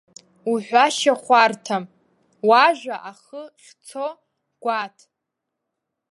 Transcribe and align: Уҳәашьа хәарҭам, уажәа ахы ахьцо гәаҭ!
Уҳәашьа 0.51 1.13
хәарҭам, 1.23 1.83
уажәа 2.47 2.95
ахы 3.11 3.41
ахьцо 3.57 4.05
гәаҭ! 4.61 4.97